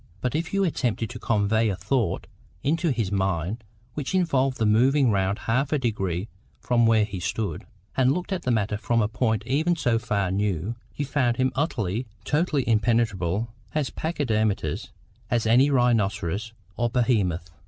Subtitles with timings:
[0.19, 2.25] But if you attempted to convey a thought
[2.63, 3.63] into his mind
[3.93, 6.27] which involved the moving round half a degree
[6.59, 10.31] from where he stood, and looking at the matter from a point even so far
[10.31, 14.89] new, you found him utterly, totally impenetrable, as pachydermatous
[15.29, 17.51] as any rhinoceros or behemoth.